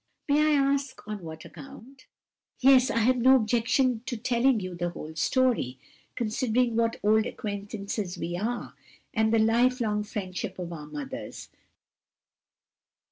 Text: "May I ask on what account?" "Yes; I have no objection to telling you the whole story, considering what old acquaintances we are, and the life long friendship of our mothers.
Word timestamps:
"May 0.27 0.39
I 0.55 0.55
ask 0.59 1.07
on 1.07 1.19
what 1.19 1.45
account?" 1.45 2.07
"Yes; 2.59 2.89
I 2.89 2.97
have 2.97 3.17
no 3.17 3.35
objection 3.35 4.01
to 4.07 4.17
telling 4.17 4.59
you 4.59 4.73
the 4.73 4.89
whole 4.89 5.13
story, 5.15 5.77
considering 6.15 6.75
what 6.75 6.99
old 7.03 7.27
acquaintances 7.27 8.17
we 8.17 8.35
are, 8.35 8.73
and 9.13 9.31
the 9.31 9.37
life 9.37 9.79
long 9.79 10.01
friendship 10.03 10.57
of 10.57 10.73
our 10.73 10.87
mothers. 10.87 11.49